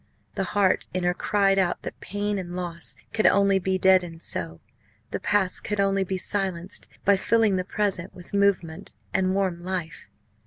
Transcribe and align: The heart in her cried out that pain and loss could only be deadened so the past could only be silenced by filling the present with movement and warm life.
The 0.33 0.45
heart 0.57 0.87
in 0.95 1.03
her 1.03 1.13
cried 1.13 1.59
out 1.59 1.83
that 1.83 1.99
pain 2.01 2.39
and 2.39 2.55
loss 2.55 2.95
could 3.13 3.27
only 3.27 3.59
be 3.59 3.77
deadened 3.77 4.23
so 4.23 4.59
the 5.11 5.19
past 5.19 5.63
could 5.63 5.79
only 5.79 6.03
be 6.03 6.17
silenced 6.17 6.87
by 7.05 7.15
filling 7.17 7.55
the 7.55 7.63
present 7.63 8.11
with 8.11 8.33
movement 8.33 8.95
and 9.13 9.35
warm 9.35 9.63
life. 9.63 10.07